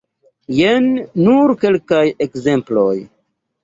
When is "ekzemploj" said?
2.29-2.95